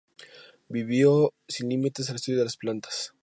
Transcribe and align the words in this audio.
Vio 0.67 1.31
sin 1.47 1.69
límites 1.69 2.09
al 2.09 2.15
estudio 2.15 2.39
de 2.39 2.45
las 2.45 2.57
plantas. 2.57 3.13